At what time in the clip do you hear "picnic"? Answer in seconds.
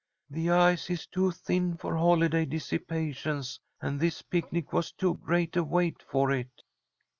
4.23-4.73